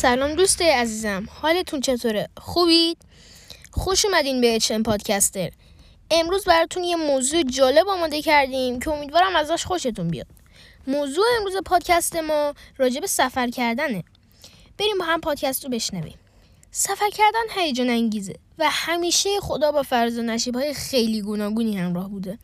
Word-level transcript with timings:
سلام 0.00 0.34
دوست 0.34 0.62
عزیزم 0.62 1.28
حالتون 1.42 1.80
چطوره؟ 1.80 2.28
خوبید؟ 2.36 2.98
خوش 3.70 4.04
اومدین 4.04 4.40
به 4.40 4.54
اچن 4.54 4.82
پادکستر. 4.82 5.50
امروز 6.10 6.44
براتون 6.44 6.84
یه 6.84 6.96
موضوع 6.96 7.42
جالب 7.42 7.88
آماده 7.88 8.22
کردیم 8.22 8.80
که 8.80 8.90
امیدوارم 8.90 9.36
ازش 9.36 9.64
خوشتون 9.64 10.08
بیاد. 10.08 10.26
موضوع 10.86 11.24
امروز 11.38 11.56
پادکست 11.66 12.16
ما 12.16 12.54
راجع 12.78 13.00
به 13.00 13.06
سفر 13.06 13.50
کردنه. 13.50 14.04
بریم 14.78 14.98
با 14.98 15.04
هم 15.04 15.20
پادکست 15.20 15.64
رو 15.64 15.70
بشنویم. 15.70 16.18
سفر 16.70 17.10
کردن 17.10 17.60
هیجان 17.62 17.90
انگیزه 17.90 18.34
و 18.58 18.70
همیشه 18.70 19.40
خدا 19.40 19.72
با 19.72 19.82
فرض 19.82 20.18
و 20.18 20.22
نشیب 20.22 20.54
های 20.54 20.74
خیلی 20.74 21.22
گوناگونی 21.22 21.78
همراه 21.78 22.08
بوده. 22.08 22.38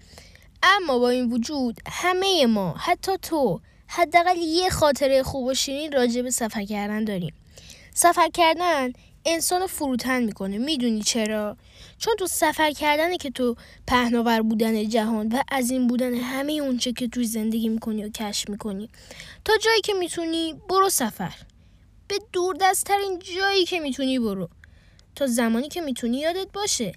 اما 0.62 0.98
با 0.98 1.08
این 1.08 1.32
وجود 1.32 1.80
همه 1.86 2.46
ما 2.46 2.74
حتی 2.78 3.18
تو 3.22 3.60
حداقل 3.86 4.36
یه 4.36 4.70
خاطره 4.70 5.22
خوب 5.22 5.46
و 5.46 5.54
شیرین 5.54 5.92
راجع 5.92 6.22
به 6.22 6.30
سفر 6.30 6.64
کردن 6.64 7.04
داریم. 7.04 7.34
سفر 7.98 8.28
کردن 8.28 8.92
انسان 9.26 9.66
فروتن 9.66 10.22
می‌کنه. 10.22 10.58
می‌دونی 10.58 11.02
چرا؟ 11.02 11.56
چون 11.98 12.14
تو 12.18 12.26
سفر 12.26 12.70
کردنه 12.70 13.16
که 13.16 13.30
تو 13.30 13.56
پهناور 13.86 14.42
بودن 14.42 14.88
جهان 14.88 15.28
و 15.28 15.42
از 15.48 15.70
این 15.70 15.86
بودن 15.86 16.14
همه 16.14 16.52
اونچه 16.52 16.92
که 16.92 17.08
توی 17.08 17.24
زندگی 17.24 17.68
می‌کنی 17.68 18.04
و 18.04 18.08
کشف 18.08 18.48
می‌کنی 18.48 18.90
تا 19.44 19.52
جایی 19.64 19.80
که 19.80 19.94
می‌تونی 19.94 20.54
برو 20.68 20.88
سفر. 20.88 21.34
به 22.08 22.18
دوردستترین 22.32 23.18
جایی 23.38 23.64
که 23.64 23.80
می‌تونی 23.80 24.18
برو. 24.18 24.48
تا 25.14 25.26
زمانی 25.26 25.68
که 25.68 25.80
می‌تونی 25.80 26.18
یادت 26.18 26.52
باشه 26.52 26.92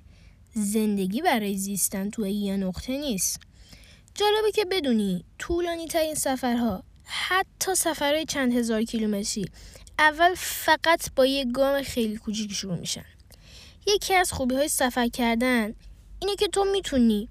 زندگی 0.53 1.21
برای 1.21 1.57
زیستن 1.57 2.09
توی 2.09 2.31
یه 2.31 2.57
نقطه 2.57 2.97
نیست. 2.97 3.39
جالبه 4.15 4.51
که 4.51 4.65
بدونی 4.65 5.25
طولانی 5.37 5.87
ترین 5.87 6.15
سفرها 6.15 6.83
حتی 7.05 7.75
سفرهای 7.75 8.25
چند 8.25 8.53
هزار 8.53 8.83
کیلومتری 8.83 9.45
اول 9.99 10.33
فقط 10.37 11.13
با 11.15 11.25
یه 11.25 11.45
گام 11.45 11.81
خیلی 11.81 12.17
کوچیک 12.17 12.53
شروع 12.53 12.75
میشن. 12.75 13.05
یکی 13.87 14.13
از 14.15 14.31
خوبی 14.31 14.55
های 14.55 14.67
سفر 14.67 15.07
کردن 15.07 15.75
اینه 16.19 16.35
که 16.35 16.47
تو 16.47 16.63
می‌تونی 16.63 17.29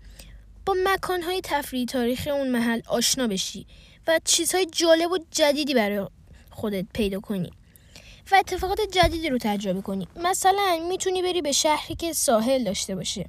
با 0.67 0.75
مکانهای 0.85 1.41
تفریحی 1.45 1.87
تاریخی 1.87 2.31
اون 2.31 2.49
محل 2.49 2.81
آشنا 2.87 3.27
بشی 3.27 3.67
و 4.07 4.21
چیزهای 4.25 4.67
جالب 4.67 5.11
و 5.11 5.19
جدیدی 5.31 5.75
برای 5.75 6.07
خودت 6.51 6.87
پیدا 6.95 7.21
کنی 7.21 7.51
و 8.31 8.35
اتفاقات 8.35 8.81
جدیدی 8.81 9.29
رو 9.29 9.39
تجربه 9.39 9.81
کنی. 9.81 10.09
مثلا 10.17 10.79
می‌تونی 10.89 11.23
بری 11.23 11.43
به 11.43 11.53
شهری 11.53 11.95
که 11.95 12.13
ساحل 12.13 12.65
داشته 12.65 12.95
باشه. 12.95 13.27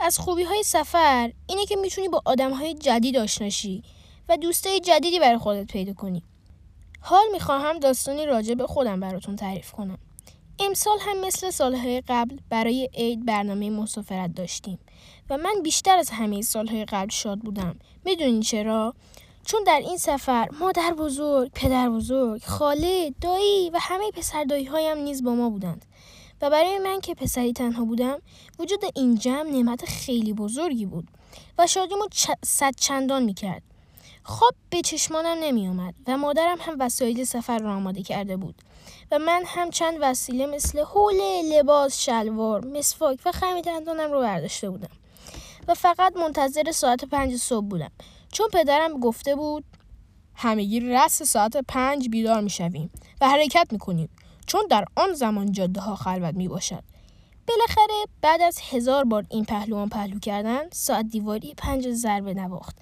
از 0.00 0.18
خوبی 0.18 0.42
های 0.42 0.62
سفر 0.62 1.32
اینه 1.46 1.66
که 1.66 1.76
می‌تونی 1.76 2.08
با 2.08 2.22
آدم 2.24 2.52
های 2.52 2.74
جدید 2.74 3.16
آشناشی 3.16 3.82
و 4.28 4.36
دوستای 4.36 4.80
جدیدی 4.80 5.18
برای 5.20 5.38
خودت 5.38 5.66
پیدا 5.66 5.92
کنی. 5.92 6.22
حال 7.06 7.24
می‌خواهم 7.32 7.78
داستانی 7.78 8.26
راجع 8.26 8.54
به 8.54 8.66
خودم 8.66 9.00
براتون 9.00 9.36
تعریف 9.36 9.72
کنم. 9.72 9.98
امسال 10.58 10.98
هم 11.00 11.20
مثل 11.20 11.50
سالهای 11.50 12.02
قبل 12.08 12.36
برای 12.50 12.90
عید 12.94 13.26
برنامه 13.26 13.70
مسافرت 13.70 14.34
داشتیم 14.34 14.78
و 15.30 15.36
من 15.36 15.54
بیشتر 15.62 15.96
از 15.96 16.10
همه 16.10 16.42
سالهای 16.42 16.84
قبل 16.84 17.10
شاد 17.10 17.38
بودم. 17.38 17.76
می‌دونین 18.04 18.40
چرا؟ 18.40 18.94
چون 19.46 19.64
در 19.64 19.80
این 19.84 19.96
سفر 19.96 20.48
مادر 20.60 20.94
بزرگ، 20.98 21.50
پدر 21.54 21.90
بزرگ، 21.90 22.42
خاله، 22.42 23.14
دایی 23.20 23.70
و 23.70 23.78
همه 23.80 24.10
پسر 24.10 24.44
دایی 24.44 24.64
هایم 24.64 24.98
نیز 24.98 25.24
با 25.24 25.34
ما 25.34 25.50
بودند 25.50 25.84
و 26.42 26.50
برای 26.50 26.78
من 26.78 27.00
که 27.00 27.14
پسری 27.14 27.52
تنها 27.52 27.84
بودم 27.84 28.18
وجود 28.58 28.80
این 28.94 29.14
جمع 29.14 29.50
نعمت 29.50 29.84
خیلی 29.84 30.32
بزرگی 30.32 30.86
بود 30.86 31.08
و 31.58 31.66
شادیمو 31.66 32.06
صد 32.44 32.74
چندان 32.76 33.22
می‌کرد. 33.22 33.62
خواب 34.26 34.54
به 34.70 34.80
چشمانم 34.80 35.36
نمی 35.42 35.68
آمد 35.68 35.94
و 36.06 36.16
مادرم 36.16 36.58
هم 36.60 36.76
وسایل 36.78 37.24
سفر 37.24 37.58
را 37.58 37.74
آماده 37.74 38.02
کرده 38.02 38.36
بود 38.36 38.54
و 39.10 39.18
من 39.18 39.42
هم 39.46 39.70
چند 39.70 39.98
وسیله 40.00 40.46
مثل 40.46 40.84
حوله، 40.84 41.42
لباس، 41.42 42.00
شلوار، 42.00 42.66
مسواک 42.66 43.18
و 43.26 43.32
خمی 43.32 43.62
دندانم 43.62 44.12
رو 44.12 44.20
برداشته 44.20 44.70
بودم 44.70 44.90
و 45.68 45.74
فقط 45.74 46.16
منتظر 46.16 46.72
ساعت 46.72 47.04
پنج 47.04 47.36
صبح 47.36 47.66
بودم. 47.66 47.90
چون 48.32 48.48
پدرم 48.52 49.00
گفته 49.00 49.34
بود 49.34 49.64
همگی 50.34 50.80
رس 50.80 51.22
ساعت 51.22 51.56
پنج 51.56 52.08
بیدار 52.08 52.40
می 52.40 52.50
شویم 52.50 52.90
و 53.20 53.28
حرکت 53.28 53.68
می 53.70 53.78
کنیم 53.78 54.08
چون 54.46 54.62
در 54.70 54.84
آن 54.96 55.12
زمان 55.12 55.52
جاده 55.52 55.80
ها 55.80 55.96
خلوت 55.96 56.34
می 56.34 56.48
باشد 56.48 56.84
بالاخره 57.48 58.04
بعد 58.22 58.42
از 58.42 58.58
هزار 58.70 59.04
بار 59.04 59.26
این 59.30 59.44
پهلوان 59.44 59.88
پهلو 59.88 60.18
کردن 60.18 60.70
ساعت 60.72 61.06
دیواری 61.06 61.54
پنج 61.56 61.88
ضربه 61.90 62.34
نواخت. 62.34 62.76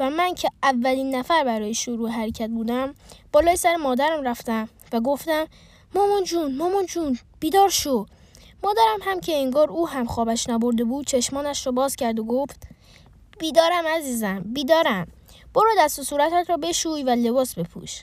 و 0.00 0.10
من 0.10 0.34
که 0.34 0.48
اولین 0.62 1.14
نفر 1.14 1.44
برای 1.44 1.74
شروع 1.74 2.10
حرکت 2.10 2.48
بودم 2.48 2.94
بالای 3.32 3.56
سر 3.56 3.76
مادرم 3.76 4.22
رفتم 4.22 4.68
و 4.92 5.00
گفتم 5.00 5.46
مامان 5.94 6.24
جون 6.24 6.56
مامان 6.56 6.86
جون 6.86 7.18
بیدار 7.40 7.68
شو. 7.68 8.06
مادرم 8.62 8.98
هم 9.02 9.20
که 9.20 9.36
انگار 9.36 9.70
او 9.70 9.88
هم 9.88 10.06
خوابش 10.06 10.48
نبرده 10.48 10.84
بود 10.84 11.06
چشمانش 11.06 11.66
رو 11.66 11.72
باز 11.72 11.96
کرد 11.96 12.18
و 12.18 12.24
گفت 12.24 12.66
بیدارم 13.38 13.86
عزیزم 13.86 14.42
بیدارم. 14.46 15.06
برو 15.54 15.68
دست 15.78 15.98
و 15.98 16.02
صورتت 16.02 16.50
را 16.50 16.56
بشوی 16.56 17.02
و 17.02 17.10
لباس 17.10 17.54
بپوش. 17.54 18.02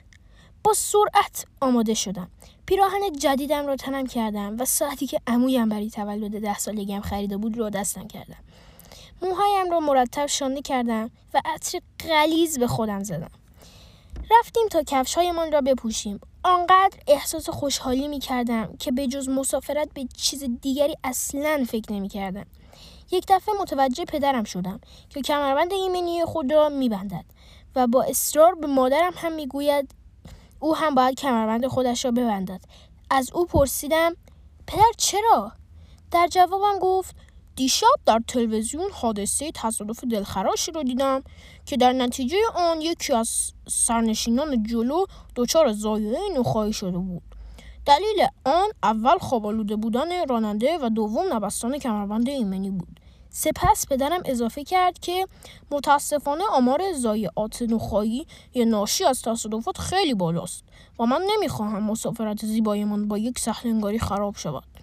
با 0.64 0.74
سرعت 0.74 1.46
آماده 1.62 1.94
شدم. 1.94 2.30
پیراهن 2.66 3.12
جدیدم 3.20 3.68
را 3.68 3.76
تنم 3.76 4.08
کردم 4.08 4.56
و 4.60 4.66
ساعتی 4.66 5.08
که 5.08 5.20
عمویم 5.28 5.70
برای 5.70 5.90
تولد 5.90 6.42
ده 6.42 6.58
سالگیم 6.58 7.02
خریده 7.02 7.38
بود 7.38 7.58
رو 7.58 7.70
دستم 7.70 8.08
کردم. 8.08 8.38
موهایم 9.22 9.72
را 9.72 9.80
مرتب 9.80 10.26
شانده 10.26 10.62
کردم 10.62 11.12
و 11.34 11.42
عطر 11.46 11.80
قلیز 12.00 12.60
به 12.60 12.68
خودم 12.68 13.04
زدم 13.04 13.32
رفتیم 14.32 14.68
تا 14.68 14.84
کفشهایمان 14.84 15.52
را 15.52 15.62
بپوشیم 15.62 16.20
آنقدر 16.44 17.00
احساس 17.08 17.50
خوشحالی 17.50 18.08
می 18.08 18.20
کردم 18.20 18.76
که 18.80 18.92
به 18.92 19.08
جز 19.08 19.30
مسافرت 19.30 19.90
به 19.94 20.08
چیز 20.18 20.44
دیگری 20.62 20.96
اصلا 21.04 21.66
فکر 21.70 21.94
نمی 21.94 22.10
کردم. 22.10 22.46
یک 23.12 23.26
دفعه 23.28 23.56
متوجه 23.62 24.06
پدرم 24.06 24.44
شدم 24.44 24.80
که 25.10 25.22
کمربند 25.22 25.74
ایمنی 25.74 26.26
خود 26.26 26.54
را 26.54 26.70
می 26.70 26.90
بندد 26.90 27.26
و 27.76 27.88
با 27.88 28.04
اصرار 28.04 28.56
به 28.56 28.68
مادرم 28.68 29.14
هم 29.16 29.34
می 29.34 29.48
گوید 29.48 29.92
او 30.60 30.76
هم 30.76 30.96
باید 30.96 31.20
کمربند 31.20 31.68
خودش 31.68 32.06
را 32.06 32.12
ببندد. 32.12 32.62
از 33.10 33.32
او 33.34 33.46
پرسیدم 33.46 34.16
پدر 34.68 34.92
چرا؟ 34.98 35.52
در 36.12 36.28
جوابم 36.28 36.80
گفت 36.82 37.16
دیشب 37.58 37.88
در 38.06 38.22
تلویزیون 38.28 38.90
حادثه 38.92 39.52
تصادف 39.56 40.04
دلخراشی 40.04 40.72
رو 40.72 40.84
دیدم 40.84 41.24
که 41.66 41.78
در 41.78 41.94
نتیجه 41.94 42.38
آن 42.56 42.82
یکی 42.82 43.14
از 43.14 43.54
سرنشینان 43.68 44.64
جلو 44.64 45.06
دچار 45.36 45.72
زایعه 45.72 46.20
نخواهی 46.40 46.74
شده 46.74 46.98
بود. 46.98 47.22
دلیل 47.86 48.28
آن 48.46 48.68
اول 48.84 49.18
خوابالوده 49.18 49.76
بودن 49.76 50.28
راننده 50.30 50.78
و 50.82 50.90
دوم 50.90 51.34
نبستان 51.34 51.78
کمربند 51.78 52.30
ایمنی 52.30 52.70
بود. 52.70 53.00
سپس 53.30 53.88
پدرم 53.88 54.22
اضافه 54.26 54.64
کرد 54.64 55.00
که 55.00 55.28
متاسفانه 55.72 56.44
آمار 56.52 56.82
ضایعات 56.94 57.62
نخواهی 57.62 58.26
یا 58.54 58.66
ناشی 58.66 59.06
از 59.06 59.22
تصادفات 59.22 59.78
خیلی 59.78 60.14
بالاست 60.14 60.64
و 61.00 61.06
من 61.06 61.22
نمی‌خواهم 61.36 61.84
مسافرت 61.84 62.46
زیبایمان 62.46 63.08
با 63.08 63.18
یک 63.18 63.40
سهلنگاری 63.40 64.00
خراب 64.00 64.36
شود. 64.38 64.77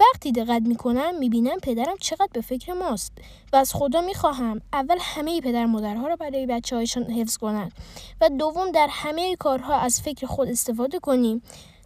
وقتی 0.00 0.32
دقت 0.32 0.62
می‌کنم 0.62 1.18
می‌بینم 1.18 1.58
پدرم 1.62 1.96
چقدر 2.00 2.28
به 2.32 2.40
فکر 2.40 2.72
ماست 2.72 3.12
و 3.52 3.56
از 3.56 3.74
خدا 3.74 4.00
می‌خواهم 4.00 4.60
اول 4.72 4.96
همه 5.00 5.40
پدر 5.40 5.66
مادرها 5.66 6.08
را 6.08 6.16
برای 6.16 6.46
بچه 6.46 6.76
هایشان 6.76 7.04
حفظ 7.04 7.36
کنند 7.36 7.72
و 8.20 8.28
دوم 8.28 8.70
در 8.70 8.88
همه 8.90 9.36
کارها 9.36 9.74
از 9.74 10.00
فکر 10.00 10.26
خود 10.26 10.48
استفاده 10.48 10.98
کنیم 10.98 11.42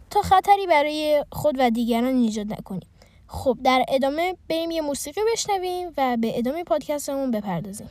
تا 0.09 0.21
خطری 0.21 0.67
برای 0.67 1.25
خود 1.31 1.55
و 1.59 1.69
دیگران 1.69 2.15
ایجاد 2.15 2.53
نکنیم. 2.53 2.87
خب 3.27 3.57
در 3.63 3.85
ادامه 3.87 4.35
بریم 4.49 4.71
یه 4.71 4.81
موسیقی 4.81 5.21
بشنویم 5.33 5.87
و 5.97 6.17
به 6.17 6.37
ادامه 6.37 6.63
پادکستمون 6.63 7.31
بپردازیم. 7.31 7.89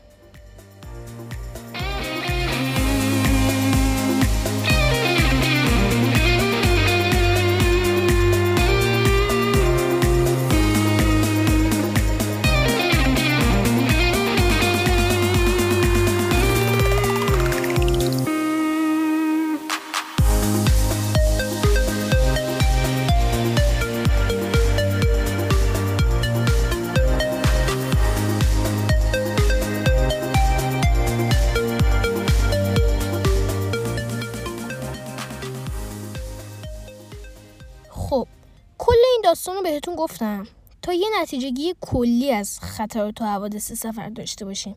داستان 39.44 39.56
رو 39.56 39.70
بهتون 39.70 39.94
گفتم. 39.94 40.46
تا 40.82 40.93
یه 40.93 41.06
نتیجهگی 41.20 41.75
کلی 41.81 42.32
از 42.32 42.61
خطرات 42.61 43.20
و 43.20 43.25
حوادث 43.25 43.73
سفر 43.73 44.08
داشته 44.08 44.44
باشیم. 44.44 44.76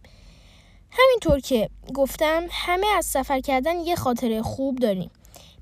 همینطور 0.92 1.40
که 1.40 1.69
گفتم 1.94 2.44
همه 2.52 2.88
از 2.98 3.06
سفر 3.06 3.40
کردن 3.40 3.80
یه 3.80 3.96
خاطره 3.96 4.42
خوب 4.42 4.80
داریم. 4.80 5.12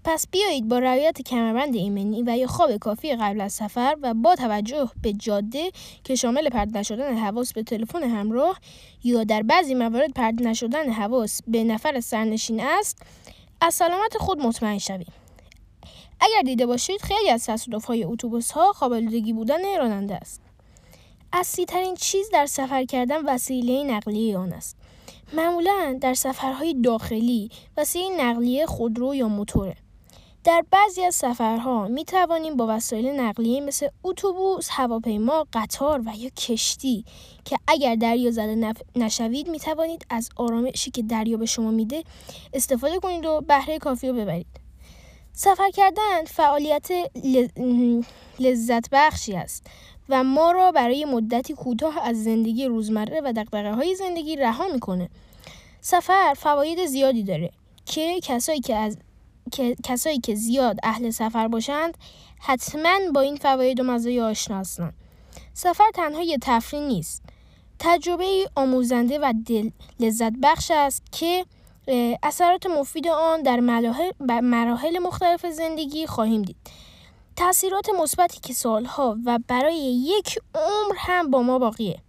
پس 0.04 0.28
بیایید 0.31 0.68
با 0.68 0.80
رعایت 0.80 1.22
کمربند 1.22 1.75
ایمنی 1.75 2.24
و 2.24 2.38
یا 2.38 2.48
خواب 2.48 2.78
کافی 2.78 3.16
قبل 3.16 3.42
از 3.42 3.54
سفر 3.54 3.96
و 4.02 4.13
با 4.13 4.36
توجه 4.36 4.90
به 5.02 5.13
جاده 5.13 5.72
که 6.04 6.16
شامل 6.16 6.50
پرد 6.50 6.78
نشدن 6.78 7.18
حواس 7.18 7.54
به 7.54 7.63
تلفن 7.63 8.04
همراه 8.04 8.60
یا 9.04 9.24
در 9.24 9.44
بعضی 9.44 9.75
موارد 9.75 10.13
پرد 10.13 10.44
نشدن 10.44 10.90
حواس 10.90 11.42
به 11.48 11.63
نفر 11.63 12.00
سرنشین 12.00 12.60
است 12.60 12.98
از 13.62 13.74
سلامت 13.74 14.18
خود 14.18 14.40
مطمئن 14.40 14.78
شوید 14.78 15.25
اگر 16.20 16.42
دیده 16.46 16.66
باشید 16.66 17.02
خیلی 17.02 17.30
از 17.30 17.46
تصادف 17.46 17.86
های 17.86 18.04
اتوبوس 18.04 18.52
ها 18.52 18.74
خوابالودگی 18.74 19.34
بودن 19.34 19.78
راننده 19.78 20.16
است. 20.16 20.42
اصلی 21.34 21.66
ترین 21.66 21.96
چیز 21.96 22.30
در 22.30 22.46
سفر 22.46 22.86
کردن 22.86 23.26
وسیله 23.26 23.84
نقلیه 23.84 24.38
آن 24.38 24.54
است. 24.54 24.78
معمولا 25.34 25.98
در 26.02 26.14
سفرهای 26.14 26.74
داخلی 26.74 27.50
وسیله 27.78 28.24
نقلیه 28.24 28.66
خودرو 28.66 29.16
یا 29.16 29.28
موتوره. 29.28 29.76
در 30.44 30.64
بعضی 30.72 31.02
از 31.02 31.16
سفرها 31.16 31.88
می 31.88 32.06
توانیم 32.06 32.56
با 32.56 32.66
وسایل 32.70 33.08
نقلیه 33.08 33.62
مثل 33.62 33.88
اتوبوس، 34.04 34.68
هواپیما، 34.72 35.48
قطار 35.54 36.02
و 36.06 36.12
یا 36.18 36.30
کشتی 36.30 37.06
که 37.46 37.58
اگر 37.68 37.96
دریا 37.96 38.32
زده 38.32 38.74
نشوید 38.96 39.50
می 39.50 39.60
توانید 39.60 40.06
از 40.10 40.30
آرامشی 40.36 40.92
که 40.92 41.02
دریا 41.02 41.38
به 41.38 41.46
شما 41.46 41.72
میده 41.72 42.04
استفاده 42.54 43.00
کنید 43.00 43.26
و 43.26 43.42
بهره 43.42 43.80
کافی 43.80 44.08
رو 44.08 44.14
ببرید. 44.14 44.65
سفر 45.36 45.70
کردن 45.70 46.24
فعالیت 46.28 46.88
لذت 48.40 48.90
بخشی 48.92 49.36
است 49.36 49.68
و 50.10 50.24
ما 50.24 50.52
را 50.52 50.72
برای 50.72 51.06
مدتی 51.06 51.54
کوتاه 51.54 52.00
از 52.08 52.24
زندگی 52.24 52.66
روزمره 52.66 53.22
و 53.22 53.34
دقدقه 53.34 53.74
های 53.74 53.96
زندگی 53.96 54.36
رها 54.36 54.68
می‌کنه. 54.74 55.10
سفر 55.82 56.34
فواید 56.38 56.86
زیادی 56.86 57.24
داره 57.24 57.52
که 57.86 58.20
کسایی 58.24 58.60
که 58.60 58.76
از 58.76 58.98
کسایی 59.84 60.20
که 60.20 60.36
زیاد 60.36 60.78
اهل 60.84 61.10
سفر 61.10 61.48
باشند 61.48 61.98
حتما 62.40 63.00
با 63.14 63.22
این 63.22 63.36
فواید 63.36 63.80
و 63.80 63.84
مزایا 63.84 64.30
آشنا 64.30 64.60
هستند 64.60 64.94
سفر 65.54 65.92
تنها 65.94 66.22
یه 66.22 66.38
تفریح 66.42 66.81
نیست 66.81 67.24
تجربه 67.80 68.50
آموزنده 68.56 69.20
و 69.20 69.34
دل 69.46 69.70
لذت 70.00 70.34
بخش 70.44 70.72
است 70.72 71.04
که 71.12 71.46
اثرات 72.24 72.66
مفید 72.66 73.08
آن 73.08 73.42
در 73.42 73.60
مراحل 74.42 75.00
مختلف 75.00 75.46
زندگی 75.46 76.08
خواهیم 76.08 76.42
دید. 76.42 76.56
تاثیرات 77.36 77.90
مثبتی 77.90 78.40
که 78.40 78.54
سالها 78.54 79.18
و 79.26 79.40
برای 79.48 79.78
یک 79.78 80.40
عمر 80.56 80.96
هم 80.98 81.32
با 81.32 81.42
ما 81.42 81.60
باقیه 81.60 82.00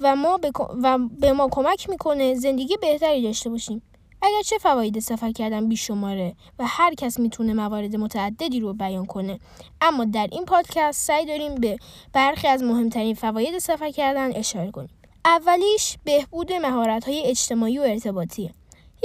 و 0.00 0.16
ما 0.16 0.40
و 0.82 0.98
به 0.98 1.32
ما 1.32 1.48
کمک 1.50 1.90
می‌کنه 1.90 2.34
زندگی 2.34 2.76
بهتری 2.76 3.22
داشته 3.22 3.50
باشیم. 3.50 3.82
اگرچه 4.22 4.58
فواید 4.58 4.98
سفر 4.98 5.32
کردن 5.32 5.68
بیشماره 5.68 6.34
و 6.58 6.64
هر 6.66 6.94
کس 6.94 7.18
می‌تونه 7.18 7.52
موارد 7.52 7.96
متعددی 7.96 8.60
رو 8.60 8.72
بیان 8.72 9.06
کنه. 9.06 9.38
اما 9.80 10.04
در 10.04 10.28
این 10.32 10.44
پادکست 10.44 11.06
سعی 11.06 11.26
داریم 11.26 11.54
به 11.54 11.78
برخی 12.12 12.48
از 12.48 12.62
مهمترین 12.62 13.14
فواید 13.14 13.58
سفر 13.58 13.90
کردن 13.90 14.36
اشاره 14.36 14.70
کنیم. 14.70 14.90
اولیش 15.24 15.96
بهبود 16.04 16.52
مهارت‌های 16.52 17.22
اجتماعی 17.26 17.78
و 17.78 17.82
ارتباطیه. 17.82 18.54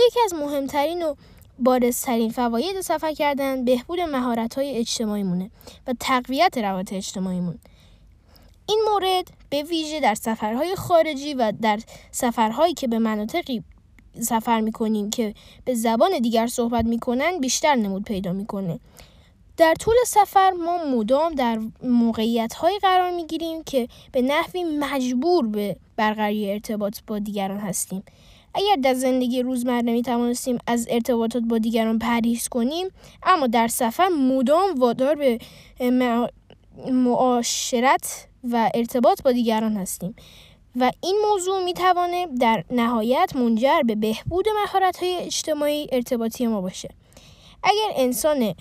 یکی 0.07 0.19
از 0.25 0.33
مهمترین 0.33 1.03
و 1.03 1.15
بارزترین 1.59 2.31
فواید 2.31 2.81
سفر 2.81 3.13
کردن 3.13 3.65
بهبود 3.65 3.99
مهارت‌های 3.99 4.77
اجتماعی 4.77 5.23
مونه 5.23 5.51
و 5.87 5.93
تقویت 5.99 6.57
روابط 6.57 6.93
اجتماعیمون. 6.93 7.59
این 8.65 8.81
مورد 8.91 9.27
به 9.49 9.63
ویژه 9.63 9.99
در 9.99 10.15
سفرهای 10.15 10.75
خارجی 10.75 11.33
و 11.33 11.53
در 11.61 11.79
سفرهایی 12.11 12.73
که 12.73 12.87
به 12.87 12.99
مناطقی 12.99 13.63
سفر 14.21 14.61
می‌کنیم 14.61 15.09
که 15.09 15.33
به 15.65 15.73
زبان 15.73 16.19
دیگر 16.19 16.47
صحبت 16.47 16.85
می‌کنن 16.85 17.39
بیشتر 17.39 17.75
نمود 17.75 18.03
پیدا 18.03 18.33
می‌کنه. 18.33 18.79
در 19.57 19.73
طول 19.79 19.95
سفر 20.07 20.51
ما 20.51 20.77
مدام 20.85 21.33
در 21.33 21.59
موقعیت 21.83 22.53
های 22.53 22.79
قرار 22.81 23.11
می‌گیریم 23.11 23.63
که 23.63 23.87
به 24.11 24.21
نحوی 24.21 24.63
مجبور 24.63 25.47
به 25.47 25.75
برقراری 25.95 26.51
ارتباط 26.51 26.99
با 27.07 27.19
دیگران 27.19 27.59
هستیم. 27.59 28.03
اگر 28.53 28.75
در 28.83 28.93
زندگی 28.93 29.41
روزمره 29.41 29.81
می 29.91 30.01
توانستیم 30.01 30.57
از 30.67 30.87
ارتباطات 30.89 31.43
با 31.43 31.57
دیگران 31.57 31.99
پرهیز 31.99 32.47
کنیم 32.47 32.87
اما 33.23 33.47
در 33.47 33.67
سفر 33.67 34.07
مدام 34.07 34.75
وادار 34.75 35.15
به 35.15 35.39
معاشرت 36.91 38.27
و 38.51 38.71
ارتباط 38.73 39.23
با 39.23 39.31
دیگران 39.31 39.77
هستیم. 39.77 40.15
و 40.75 40.91
این 41.01 41.21
موضوع 41.29 41.63
می 41.63 41.73
توانه 41.73 42.27
در 42.39 42.63
نهایت 42.71 43.35
منجر 43.35 43.81
به 43.85 43.95
بهبود 43.95 44.45
های 44.99 45.17
اجتماعی 45.17 45.87
ارتباطی 45.91 46.47
ما 46.47 46.61
باشه. 46.61 46.89
اگر 47.63 47.93
انسان 47.95 48.53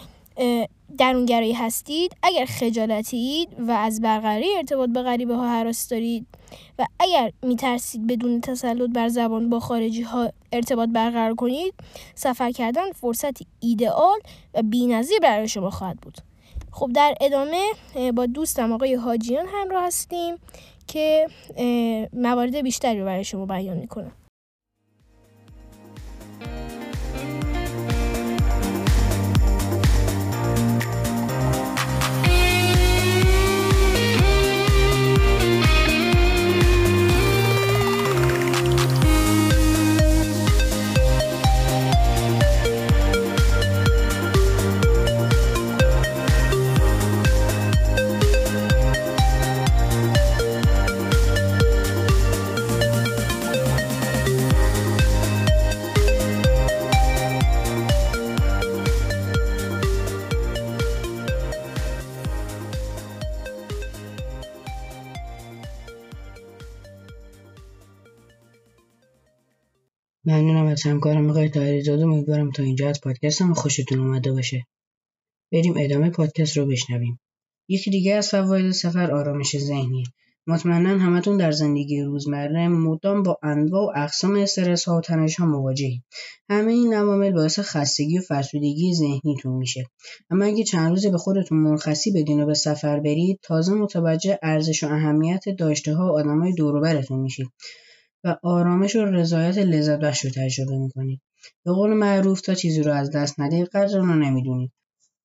درونگرایی 0.99 1.52
هستید 1.52 2.17
اگر 2.23 2.44
خجالتید 2.44 3.49
و 3.58 3.70
از 3.70 4.00
برقراری 4.00 4.55
ارتباط 4.56 4.90
با 4.90 5.02
غریبه 5.02 5.35
ها 5.35 5.49
حراس 5.49 5.88
دارید 5.88 6.26
و 6.79 6.87
اگر 7.00 7.32
میترسید 7.43 8.06
بدون 8.06 8.40
تسلط 8.40 8.90
بر 8.90 9.08
زبان 9.08 9.50
با 9.50 9.61
خارجی 9.61 10.02
ها 10.02 10.32
ارتباط 10.52 10.88
برقرار 10.88 11.35
کنید 11.35 11.75
سفر 12.14 12.50
کردن 12.50 12.93
فرصتی 12.93 13.46
ایدئال 13.61 14.19
و 14.55 14.62
بینظیر 14.62 15.19
برای 15.19 15.49
شما 15.49 15.70
خواهد 15.70 15.96
بود. 15.96 16.19
خب 16.73 16.90
در 16.94 17.14
ادامه 17.20 17.62
با 18.14 18.26
دوستم 18.26 18.73
آقای 18.73 18.94
حاجیان 18.94 19.46
همراه 19.49 19.87
هستیم 19.87 20.35
که 20.87 21.26
موارد 22.12 22.56
بیشتری 22.56 23.02
برای 23.02 23.25
شما 23.25 23.46
بیان 23.46 23.76
می‌کنم 23.76 24.12
ممنونم 70.28 70.66
از 70.66 70.82
همکارم 70.82 71.30
آقای 71.30 71.49
طاهری 71.49 71.82
زاده. 71.82 72.04
امیدوارم 72.04 72.50
تا 72.50 72.62
اینجا 72.62 72.88
از 72.88 73.00
پادکستم 73.00 73.54
خوشتون 73.54 73.99
اومده 73.99 74.32
باشه. 74.32 74.66
بریم 75.52 75.75
ادامه 75.76 76.11
پادکست 76.11 76.56
رو 76.56 76.66
بشنویم. 76.66 77.20
یکی 77.68 77.90
دیگه 77.90 78.14
از 78.14 78.28
فواید 78.28 78.70
سفر 78.70 79.11
آرامش 79.11 79.58
ذهنی 79.58 80.04
مطمئنا 80.47 80.99
همتون 80.99 81.37
در 81.37 81.50
زندگی 81.50 82.02
روزمره 82.02 82.68
مدام 82.68 83.23
با 83.23 83.38
انواع 83.42 83.87
و 83.87 83.92
اقسام 83.97 84.37
استرس 84.37 84.85
ها 84.85 84.97
و 84.97 85.00
تنش 85.00 85.37
ها 85.37 85.47
مواجهید. 85.47 86.02
همه 86.50 86.73
این 86.73 86.94
عوامل 86.94 87.32
باعث 87.32 87.58
خستگی 87.58 88.18
و 88.18 88.23
فرسودگی 88.23 88.94
ذهنیتون 88.94 89.52
میشه. 89.52 89.87
اما 90.30 90.44
اگه 90.44 90.64
چند 90.64 90.90
روزه 90.90 91.11
به 91.11 91.18
خودتون 91.18 91.58
مرخصی 91.58 92.12
بدین 92.12 92.42
و 92.42 92.47
به 92.47 92.54
سفر 92.54 93.00
برید 93.00 93.40
تازه 93.42 93.75
متوجه 93.75 94.38
ارزش 94.42 94.85
و 94.85 94.87
اهمیت 94.87 95.44
داشته 95.58 95.94
ها 95.94 96.06
و 96.06 96.18
آدمای 96.18 96.52
دوروبرتون 96.52 97.20
میشید. 97.20 97.47
و 98.25 98.37
آرامش 98.43 98.97
و 98.97 99.05
رضایت 99.05 99.59
لذت 99.59 100.01
بخش 100.01 100.25
رو 100.25 100.31
تجربه 100.31 100.79
می‌کنید 100.79 101.21
به 101.65 101.73
قول 101.73 101.91
معروف 101.93 102.41
تا 102.41 102.55
چیزی 102.55 102.83
رو 102.83 102.93
از 102.93 103.11
دست 103.11 103.41
ندهید 103.41 103.67
قدر 103.67 103.99
رو 103.99 104.15
نمی‌دونید 104.15 104.73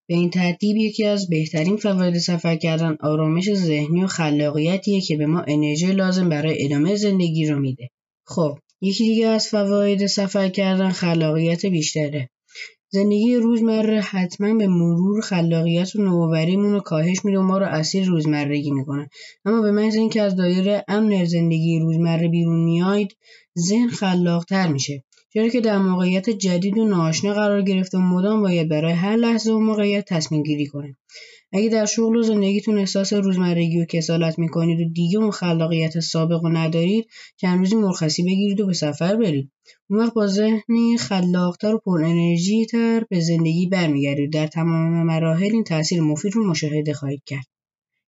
به 0.08 0.16
این 0.16 0.30
ترتیب 0.30 0.78
یکی 0.78 1.06
از 1.06 1.30
بهترین 1.30 1.78
فواید 1.78 2.18
سفر 2.18 2.56
کردن 2.56 2.98
آرامش 3.00 3.54
ذهنی 3.54 4.04
و 4.04 4.08
خلاقیتیه 4.08 5.02
که 5.02 5.18
به 5.18 5.26
ما 5.26 5.44
انرژی 5.48 5.92
لازم 5.92 6.30
برای 6.30 6.66
ادامه 6.66 6.96
زندگی 6.96 7.48
رو 7.48 7.60
میده. 7.60 7.90
خب 8.26 8.58
یکی 8.82 9.04
دیگه 9.04 9.28
از 9.28 9.48
فواید 9.48 10.06
سفر 10.06 10.50
کردن 10.50 10.90
خلاقیت 10.90 11.66
بیشتره. 11.66 12.30
زندگی 12.94 13.36
روزمره 13.36 14.02
حتما 14.02 14.54
به 14.54 14.68
مرور 14.68 15.22
خلاقیت 15.22 15.96
و 15.96 16.02
نوآوریمون 16.02 16.72
رو 16.74 16.80
کاهش 16.80 17.26
میده 17.26 17.40
و 17.40 17.42
ما 17.42 17.58
رو 17.58 17.66
اسیر 17.66 18.08
روزمرگی 18.08 18.72
می‌کنه. 18.72 19.10
اما 19.46 19.62
به 19.62 19.72
محض 19.72 19.96
اینکه 19.96 20.22
از 20.22 20.36
دایره 20.36 20.86
امن 20.88 21.26
زندگی 21.26 21.80
روزمره 21.80 22.28
بیرون 22.28 22.64
میاید 22.64 23.16
ذهن 23.60 23.88
خلاقتر 23.88 24.68
میشه. 24.68 25.04
چرا 25.34 25.48
که 25.48 25.62
در 25.62 25.78
موقعیت 25.78 26.30
جدید 26.30 26.78
و 26.78 26.86
ناآشنا 26.86 27.34
قرار 27.34 27.62
گرفته 27.62 27.98
و 27.98 28.02
مدام 28.02 28.42
باید 28.42 28.70
برای 28.70 28.94
هر 28.94 29.16
لحظه 29.16 29.52
و 29.52 29.60
موقعیت 29.60 30.06
تصمیم 30.06 30.44
گیری 30.44 30.66
کنه 30.66 30.98
اگه 31.54 31.70
در 31.70 31.86
شغل 31.86 32.16
و 32.16 32.24
زندگیتون 32.24 32.78
احساس 32.78 33.14
روزمرگی 33.14 33.82
و 33.82 33.86
کسالت 33.86 34.40
می‌کنید 34.40 34.80
و 34.80 34.90
دیگه 34.94 35.20
اون 35.20 35.32
خلاقیت 35.32 36.00
سابق 36.00 36.44
رو 36.44 36.50
ندارید 36.50 37.06
چند 37.38 37.60
روزی 37.60 37.76
مرخصی 37.76 38.24
بگیرید 38.24 38.62
و 38.62 38.66
به 38.66 38.74
سفر 38.74 39.16
برید. 39.16 39.52
اون 39.90 40.00
وقت 40.00 40.14
با 40.14 40.28
ذهنی 40.28 40.98
خلاقتر 41.00 41.76
و 41.76 41.80
پر 41.86 42.04
انرژی 42.04 42.66
تر 42.66 43.04
به 43.10 43.20
زندگی 43.20 43.68
برمیگردید. 43.68 44.34
در 44.34 44.48
تمام 44.48 45.04
مراحل 45.04 45.52
این 45.54 45.64
تاثیر 45.64 46.02
مفید 46.02 46.36
رو 46.36 46.50
مشاهده 46.50 46.94
خواهید 46.94 47.24
کرد. 47.26 47.53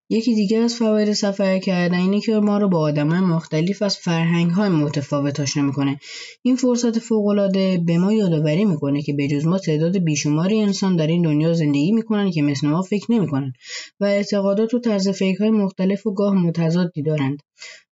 یکی 0.09 0.35
دیگه 0.35 0.57
از 0.57 0.75
فواید 0.75 1.13
سفر 1.13 1.59
کردن 1.59 1.97
اینه 1.97 2.19
که 2.21 2.35
ما 2.35 2.57
رو 2.57 2.69
با 2.69 2.79
آدمای 2.79 3.19
مختلف 3.19 3.81
از 3.81 3.97
فرهنگ‌های 3.97 4.69
متفاوت 4.69 5.39
آشنا 5.39 5.63
می‌کنه 5.63 5.99
این 6.41 6.55
فرصت 6.55 6.99
فوق‌العاده 6.99 7.81
به 7.85 7.97
ما 7.97 8.13
یادآوری 8.13 8.65
می‌کنه 8.65 9.01
که 9.01 9.13
بجز 9.13 9.45
ما 9.45 9.57
تعداد 9.57 9.97
بیشماری 9.97 10.61
انسان 10.61 10.95
در 10.95 11.07
این 11.07 11.21
دنیا 11.21 11.53
زندگی 11.53 11.91
می‌کنن 11.91 12.31
که 12.31 12.41
مثل 12.41 12.67
ما 12.67 12.81
فکر 12.81 13.11
نمی‌کنن 13.11 13.53
و 13.99 14.05
اعتقادات 14.05 14.73
و 14.73 14.79
طرز 14.79 15.09
فکرهای 15.09 15.51
مختلف 15.51 16.07
و 16.07 16.13
گاه 16.13 16.33
متضادی 16.33 17.01
دارند. 17.01 17.39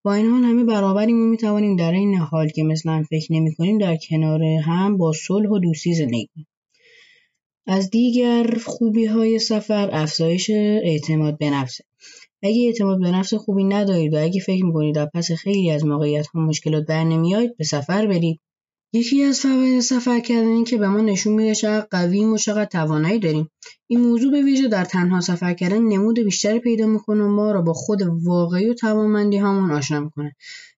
با 0.03 0.13
این 0.13 0.29
حال 0.29 0.43
همه 0.43 0.63
برابریم 0.63 1.21
و 1.21 1.25
می‌توانیم 1.25 1.75
در 1.75 1.91
این 1.91 2.15
حال 2.15 2.49
که 2.49 2.63
مثل 2.63 3.03
فکر 3.03 3.33
نمی‌کنیم 3.33 3.77
در 3.77 3.97
کنار 4.09 4.43
هم 4.43 4.97
با 4.97 5.13
صلح 5.27 5.49
و 5.49 5.59
دوستی 5.59 5.93
زندگی 5.93 6.27
کنیم. 6.35 6.47
از 7.67 7.89
دیگر 7.89 8.57
خوبی 8.65 9.05
های 9.05 9.39
سفر 9.39 9.89
افزایش 9.93 10.49
اعتماد 10.83 11.37
به 11.37 11.49
نفسه 11.49 11.83
اگه 12.43 12.65
اعتماد 12.65 12.99
به 12.99 13.11
نفس 13.11 13.33
خوبی 13.33 13.63
ندارید 13.63 14.13
و 14.13 14.23
اگه 14.23 14.41
فکر 14.41 14.65
می‌کنید 14.65 14.95
در 14.95 15.05
پس 15.05 15.31
خیلی 15.31 15.71
از 15.71 15.85
موقعیت 15.85 16.27
ها 16.27 16.41
مشکلات 16.41 16.85
بر 16.85 17.03
نمیاید 17.03 17.57
به 17.57 17.63
سفر 17.63 18.07
برید. 18.07 18.39
یکی 18.93 19.23
از 19.23 19.39
فواید 19.39 19.79
سفر 19.79 20.19
کردن 20.19 20.47
این 20.47 20.63
که 20.63 20.77
به 20.77 20.87
ما 20.87 21.01
نشون 21.01 21.33
میده 21.33 21.55
چقدر 21.55 21.87
قویم 21.91 22.33
و 22.33 22.37
چقدر 22.37 22.65
توانایی 22.65 23.19
داریم. 23.19 23.49
این 23.87 24.01
موضوع 24.01 24.31
به 24.31 24.41
ویژه 24.41 24.67
در 24.67 24.85
تنها 24.85 25.21
سفر 25.21 25.53
کردن 25.53 25.81
نمود 25.81 26.19
بیشتری 26.19 26.59
پیدا 26.59 26.87
می‌کنه 26.87 27.23
و 27.23 27.27
ما 27.27 27.51
را 27.51 27.61
با 27.61 27.73
خود 27.73 28.01
واقعی 28.23 28.69
و 28.69 28.73
توانمندی 28.73 29.37
هامون 29.37 29.71
آشنا 29.71 29.99
می‌کنه. 29.99 30.35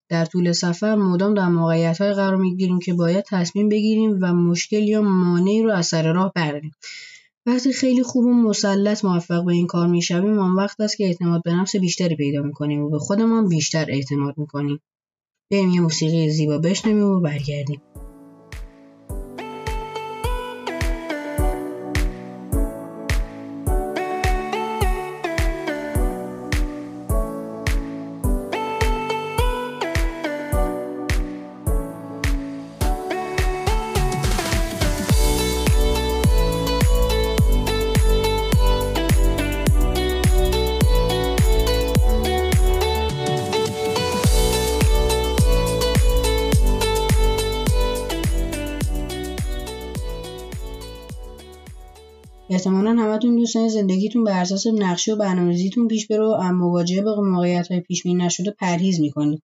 در 0.09 0.25
طول 0.25 0.51
سفر 0.51 0.95
مدام 0.95 1.33
در 1.33 1.47
موقعیت 1.47 2.01
های 2.01 2.13
قرار 2.13 2.35
می‌گیریم 2.35 2.79
که 2.79 2.93
باید 2.93 3.25
تصمیم 3.27 3.69
بگیریم 3.69 4.19
و 4.21 4.33
مشکل 4.33 4.83
یا 4.83 5.01
مانعی 5.01 5.63
رو 5.63 5.71
از 5.71 5.85
سر 5.85 6.13
راه 6.13 6.31
برداریم. 6.35 6.71
وقتی 7.45 7.73
خیلی 7.73 8.03
خوب 8.03 8.25
و 8.25 8.33
مسلط 8.33 9.05
موفق 9.05 9.45
به 9.45 9.53
این 9.53 9.67
کار 9.67 9.87
می‌شویم 9.87 10.39
آن 10.39 10.55
وقت 10.55 10.81
است 10.81 10.97
که 10.97 11.03
اعتماد 11.03 11.41
به 11.43 11.53
نفس 11.53 11.75
بیشتری 11.75 12.15
پیدا 12.15 12.41
می‌کنیم 12.41 12.81
و 12.81 12.89
به 12.89 12.99
خودمان 12.99 13.47
بیشتر 13.47 13.85
اعتماد 13.89 14.37
می‌کنیم. 14.37 14.79
بریم 15.51 15.69
یه 15.69 15.81
موسیقی 15.81 16.29
زیبا 16.29 16.57
بشنویم 16.57 17.03
و 17.03 17.21
برگردیم. 17.21 17.81
احتمالا 52.65 53.03
همتون 53.03 53.35
دوست 53.35 53.55
دارین 53.55 53.69
زندگیتون 53.69 54.23
بر 54.23 54.41
اساس 54.41 54.67
نقشه 54.67 55.13
و 55.13 55.15
برنامه‌ریزیتون 55.15 55.87
پیش 55.87 56.07
بره 56.07 56.23
و 56.23 56.53
مواجهه 56.53 57.01
با 57.01 57.21
موقعیت‌های 57.21 57.79
پیش 57.79 58.03
بینی 58.03 58.23
نشده 58.23 58.51
پرهیز 58.51 58.99
می‌کنید. 58.99 59.43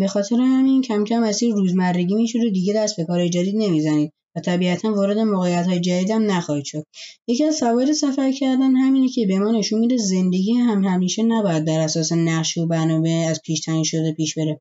به 0.00 0.06
خاطر 0.08 0.36
همین 0.36 0.82
کم 0.82 1.04
کم 1.04 1.18
مسیر 1.18 1.54
روزمرگی 1.54 2.14
میشید 2.14 2.44
و 2.44 2.50
دیگه 2.50 2.72
دست 2.72 2.96
به 2.96 3.04
کار 3.04 3.28
جدید 3.28 3.56
نمی‌زنید 3.56 4.12
و 4.36 4.40
طبیعتا 4.40 4.94
وارد 4.94 5.18
موقعیت 5.18 5.66
های 5.66 5.80
جدید 5.80 6.10
هم 6.10 6.30
نخواهید 6.30 6.64
شد. 6.64 6.84
یکی 7.26 7.44
از 7.44 7.58
فواید 7.58 7.92
سفر 7.92 8.32
کردن 8.32 8.76
همینه 8.76 9.08
که 9.08 9.26
به 9.26 9.38
ما 9.38 9.50
نشون 9.50 9.80
میده 9.80 9.96
زندگی 9.96 10.52
هم 10.52 10.84
همیشه 10.84 11.22
نباید 11.22 11.64
در 11.64 11.80
اساس 11.80 12.12
نقشه 12.12 12.60
و 12.60 12.66
برنامه 12.66 13.10
از 13.10 13.40
پیش 13.44 13.60
تعیین 13.60 13.84
شده 13.84 14.12
پیش 14.12 14.34
بره. 14.38 14.60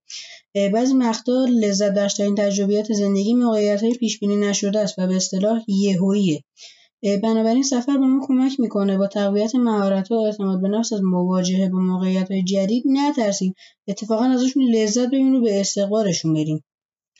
بعضی 0.73 0.93
مقدار 0.93 1.47
لذت 1.47 1.93
بخشترین 1.93 2.35
تجربیات 2.35 2.93
زندگی 2.93 3.33
موقعیت 3.33 3.83
های 3.83 3.93
پیش 3.93 4.19
بینی 4.19 4.35
نشده 4.35 4.79
است 4.79 4.99
و 4.99 5.07
به 5.07 5.15
اصطلاح 5.15 5.61
یهوییه. 5.67 6.43
بنابراین 7.23 7.63
سفر 7.63 7.97
به 7.97 8.05
ما 8.05 8.27
کمک 8.27 8.59
می‌کنه 8.59 8.97
با 8.97 9.07
تقویت 9.07 9.55
مهارت 9.55 10.11
و 10.11 10.15
اعتماد 10.15 10.61
به 10.61 10.67
نفس 10.67 10.93
از 10.93 11.01
مواجهه 11.03 11.69
با 11.69 11.79
موقعیت 11.79 12.31
های 12.31 12.43
جدید 12.43 12.83
نترسیم. 12.87 13.53
اتفاقا 13.87 14.25
ازشون 14.25 14.63
لذت 14.63 15.07
ببینیم 15.07 15.35
و 15.35 15.41
به 15.41 15.59
استقبالشون 15.59 16.33
بریم. 16.33 16.63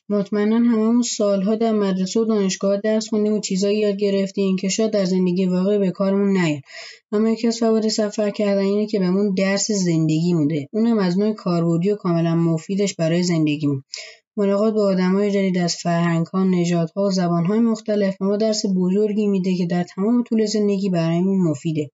مطمئنا 0.10 0.56
هممون 0.56 1.02
سالها 1.02 1.56
در 1.56 1.72
مدرسه 1.72 2.20
و 2.20 2.26
دانشگاه 2.26 2.78
درس 2.78 3.10
خوندیم 3.10 3.34
و 3.34 3.40
چیزایی 3.40 3.80
یاد 3.80 3.96
گرفتیم 3.96 4.56
که 4.56 4.70
شاید 4.70 4.92
در 4.92 5.06
زندگی 5.06 5.46
واقعی 5.46 5.78
به 5.78 5.92
کارمون 5.92 6.38
نیاد. 6.38 6.62
اما 7.12 7.30
یکی 7.30 7.48
از 7.48 7.60
فواید 7.60 7.88
سفر 7.88 8.30
کردن 8.30 8.62
اینه 8.62 8.88
که 8.88 9.00
بهمون 9.00 9.34
درس 9.34 9.72
زندگی 9.72 10.34
میده. 10.34 10.68
اونم 10.74 10.98
از 10.98 11.20
نوع 11.20 11.34
کاربردی 11.34 11.92
و 11.92 11.96
کاملا 11.96 12.36
مفیدش 12.36 12.94
برای 12.96 13.24
زندگیمون. 13.24 13.84
ملاقات 14.38 14.74
با 14.74 14.82
آدمای 14.82 15.32
جدید 15.32 15.58
از 15.58 15.76
فرهنگ‌ها، 15.76 16.44
نژادها 16.44 17.04
و 17.04 17.12
زبان‌های 17.12 17.60
مختلف 17.60 18.22
ما 18.22 18.38
درس 18.38 18.66
بزرگی 18.76 19.28
میده 19.28 19.56
که 19.56 19.66
در 19.66 19.84
تمام 19.84 20.24
طول 20.24 20.46
زندگی 20.46 20.90
برایمون 20.90 21.38
مفیده. 21.38 21.92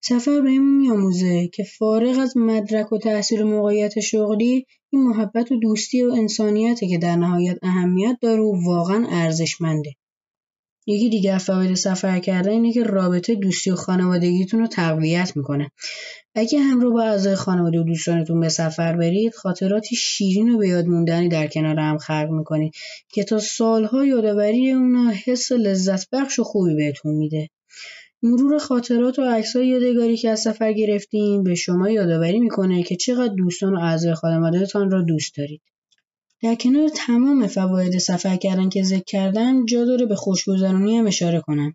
سفر 0.00 0.40
بهمون 0.40 0.76
میآموزه 0.76 1.48
که 1.48 1.64
فارغ 1.78 2.18
از 2.18 2.36
مدرک 2.36 2.92
و 2.92 2.98
تحصیل 2.98 3.42
و 3.42 3.46
موقعیت 3.46 4.00
شغلی 4.00 4.66
این 4.90 5.02
محبت 5.02 5.52
و 5.52 5.60
دوستی 5.60 6.02
و 6.02 6.12
انسانیته 6.12 6.88
که 6.88 6.98
در 6.98 7.16
نهایت 7.16 7.58
اهمیت 7.62 8.18
داره 8.22 8.42
و 8.42 8.52
واقعا 8.66 9.06
ارزشمنده. 9.10 9.90
یکی 10.88 11.08
دیگه 11.08 11.32
از 11.32 11.44
فواید 11.44 11.74
سفر 11.74 12.18
کردن 12.18 12.50
اینه 12.50 12.72
که 12.72 12.82
رابطه 12.82 13.34
دوستی 13.34 13.70
و 13.70 13.74
خانوادگیتون 13.74 14.60
رو 14.60 14.66
تقویت 14.66 15.36
می‌کنه. 15.36 15.70
اگه 16.34 16.60
همراه 16.60 16.92
با 16.92 17.02
اعضای 17.02 17.34
خانواده 17.34 17.80
و 17.80 17.82
دوستانتون 17.82 18.40
به 18.40 18.48
سفر 18.48 18.96
برید 18.96 19.34
خاطراتی 19.34 19.96
شیرین 19.96 20.50
و 20.50 20.58
به 20.58 20.68
یاد 20.68 20.86
موندنی 20.86 21.28
در 21.28 21.46
کنار 21.46 21.78
هم 21.78 21.98
خلق 21.98 22.28
می‌کنید 22.30 22.74
که 23.08 23.24
تا 23.24 23.38
سالها 23.38 24.04
یادآوری 24.04 24.72
اونا 24.72 25.12
حس 25.26 25.52
لذت 25.52 26.10
بخش 26.12 26.38
و 26.38 26.44
خوبی 26.44 26.74
بهتون 26.74 27.14
میده. 27.14 27.48
مرور 28.22 28.58
خاطرات 28.58 29.18
و 29.18 29.22
عکسهای 29.22 29.68
یادگاری 29.68 30.16
که 30.16 30.30
از 30.30 30.40
سفر 30.40 30.72
گرفتین 30.72 31.42
به 31.42 31.54
شما 31.54 31.90
یادآوری 31.90 32.40
می‌کنه 32.40 32.82
که 32.82 32.96
چقدر 32.96 33.34
دوستان 33.34 33.74
و 33.74 33.78
اعضای 33.80 34.14
خانوادهتان 34.14 34.90
را 34.90 35.02
دوست 35.02 35.36
دارید. 35.36 35.60
در 36.42 36.54
کنار 36.54 36.88
تمام 36.88 37.46
فواید 37.46 37.98
سفر 37.98 38.36
کردن 38.36 38.68
که 38.68 38.82
ذکر 38.82 39.04
کردم 39.06 39.64
جا 39.66 39.84
داره 39.84 40.06
به 40.06 40.14
خوشگذرانی 40.14 40.96
هم 40.96 41.06
اشاره 41.06 41.40
کنم. 41.40 41.74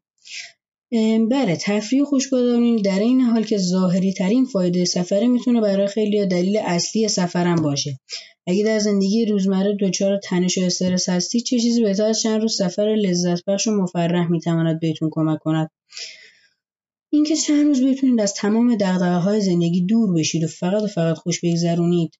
بله 1.31 1.55
تفریح 1.61 2.01
و 2.01 2.05
خوشگذرانی 2.05 2.81
در 2.81 2.99
این 2.99 3.21
حال 3.21 3.43
که 3.43 3.57
ظاهری 3.57 4.13
ترین 4.13 4.45
فایده 4.45 4.85
سفره 4.85 5.27
می‌تونه 5.27 5.61
برای 5.61 5.87
خیلی 5.87 6.25
دلیل 6.25 6.57
اصلی 6.57 7.07
سفرم 7.07 7.55
باشه. 7.55 7.99
اگه 8.47 8.63
در 8.63 8.79
زندگی 8.79 9.25
روزمره 9.25 9.77
دچار 9.79 10.19
تنش 10.23 10.57
و 10.57 10.61
استرس 10.61 11.09
هستی 11.09 11.41
چه 11.41 11.59
چیزی 11.59 11.83
بهتر 11.83 12.03
از 12.03 12.21
چند 12.21 12.41
روز 12.41 12.55
سفر 12.55 12.95
لذت 12.95 13.45
بخش 13.47 13.67
و 13.67 13.71
مفرح 13.71 14.31
می‌تواند 14.31 14.79
بهتون 14.79 15.09
کمک 15.11 15.39
کند؟ 15.39 15.69
اینکه 17.09 17.35
چند 17.35 17.67
روز 17.67 17.83
بتونید 17.83 18.21
از 18.21 18.33
تمام 18.33 18.75
دغدغه 18.75 19.15
های 19.15 19.41
زندگی 19.41 19.85
دور 19.85 20.13
بشید 20.13 20.43
و 20.43 20.47
فقط 20.47 20.83
و 20.83 20.87
فقط 20.87 21.17
خوش 21.17 21.39
بگذرونید 21.43 22.11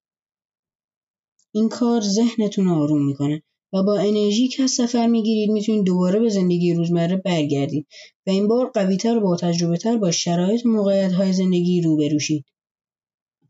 این 1.54 1.68
کار 1.68 2.00
ذهنتون 2.00 2.64
رو 2.64 2.74
آروم 2.74 3.06
می‌کنه 3.06 3.42
و 3.72 3.82
با 3.82 3.98
انرژی 3.98 4.48
که 4.48 4.62
از 4.62 4.70
سفر 4.70 5.06
می‌گیرید 5.06 5.50
می‌تونید 5.50 5.84
دوباره 5.84 6.20
به 6.20 6.28
زندگی 6.28 6.74
روزمره 6.74 7.16
برگردید 7.16 7.86
و 8.26 8.30
این 8.30 8.48
بار 8.48 8.70
قویتر 8.70 9.16
و 9.16 9.20
با 9.20 9.36
تجربه 9.36 9.76
تر 9.76 9.96
با 9.96 10.10
شرایط 10.10 10.66
موقعیت 10.66 11.12
های 11.12 11.32
زندگی 11.32 11.82
روبرو 11.82 12.18
شید. 12.18 12.44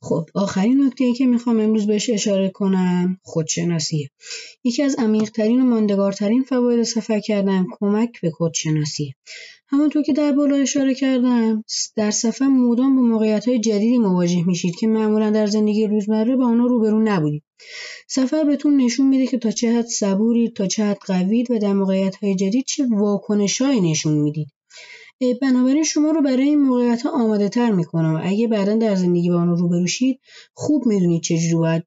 خب 0.02 0.24
آخرین 0.34 0.84
نکته 0.84 1.04
ای 1.04 1.12
که 1.12 1.26
می‌خوام 1.26 1.60
امروز 1.60 1.86
بهش 1.86 2.10
اشاره 2.10 2.48
کنم 2.48 3.18
خودشناسیه. 3.22 4.10
یکی 4.64 4.82
از 4.82 4.96
عمیقترین 4.98 5.60
و 5.60 5.64
ماندگارترین 5.64 6.42
فواید 6.42 6.82
سفر 6.82 7.20
کردن 7.20 7.66
کمک 7.80 8.20
به 8.20 8.30
خودشناسیه. 8.30 9.14
همونطور 9.68 10.02
که 10.02 10.12
در 10.12 10.32
بالا 10.32 10.56
اشاره 10.56 10.94
کردم 10.94 11.64
در 11.96 12.10
سفر 12.10 12.46
مدام 12.46 12.96
با 12.96 13.02
موقعیت 13.02 13.48
های 13.48 13.58
جدیدی 13.58 13.98
مواجه 13.98 14.44
میشید 14.46 14.76
که 14.76 14.86
معمولا 14.86 15.30
در 15.30 15.46
زندگی 15.46 15.86
روزمره 15.86 16.36
با 16.36 16.46
آنها 16.46 16.66
روبرو 16.66 17.02
نبودید 17.02 17.43
سفر 18.08 18.44
بهتون 18.44 18.76
نشون 18.76 19.08
میده 19.08 19.26
که 19.26 19.38
تا 19.38 19.50
چه 19.50 19.78
حد 19.78 19.86
صبورید 19.86 20.56
تا 20.56 20.66
چه 20.66 20.84
حد 20.84 20.98
قوید 21.06 21.50
و 21.50 21.58
در 21.58 21.72
موقعیت 21.72 22.16
های 22.16 22.34
جدید 22.34 22.64
چه 22.68 22.86
واکنشهایی 22.90 23.80
نشون 23.80 24.14
می‌دید. 24.14 24.48
بنابراین 25.42 25.82
شما 25.84 26.10
رو 26.10 26.22
برای 26.22 26.42
این 26.48 26.60
موقعیت 26.62 27.02
ها 27.02 27.10
آماده 27.10 27.48
تر 27.48 27.70
می‌کنم. 27.70 28.20
اگه 28.24 28.48
بعدا 28.48 28.76
در 28.76 28.94
زندگی 28.94 29.30
با 29.30 29.36
آنها 29.36 29.54
روبرو 29.54 29.86
شید 29.86 30.20
خوب 30.54 30.86
می‌دونید 30.86 31.22
چجوری 31.22 31.54
باید 31.54 31.82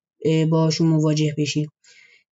باشون 0.50 0.88
مواجه 0.88 1.36
بشید. 1.38 1.70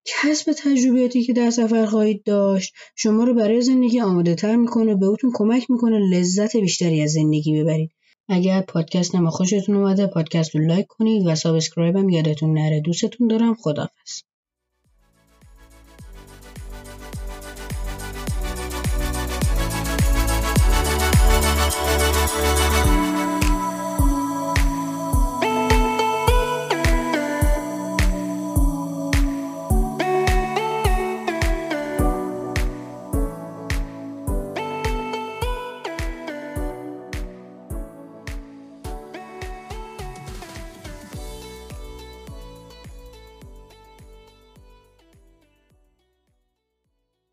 کسب 0.06 0.52
تجربیاتی 0.52 1.24
که 1.24 1.34
در 1.34 1.50
سفر 1.50 1.86
خواهید 1.86 2.24
داشت 2.24 2.74
شما 2.96 3.24
رو 3.24 3.34
برای 3.34 3.62
زندگی 3.62 4.00
آماده 4.00 4.36
تر 4.36 4.56
می‌کنه 4.56 4.96
به 4.96 5.08
کمک 5.34 5.72
می‌کنه 5.72 6.00
لذت 6.00 6.58
بیشتری 6.58 7.02
از 7.02 7.12
زندگی 7.12 7.62
ببرید. 7.62 7.92
اگر 8.30 8.62
پادکست 8.62 9.16
ما 9.16 9.30
خوشتون 9.30 9.76
اومده 9.76 10.08
پادکست 10.08 10.56
رو 10.56 10.66
like 10.66 10.88
کنید 10.88 11.28
و 11.28 11.36
subscribe 11.36 11.96
هم 11.96 12.10
یادتون 12.10 12.54
نره. 12.54 12.82
دوستتون 12.82 13.28
دارم. 13.28 13.56
خداحافظ. 13.56 14.22